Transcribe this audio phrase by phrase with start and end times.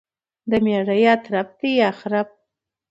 [0.49, 2.29] دميړه يا ترپ دى يا خرپ.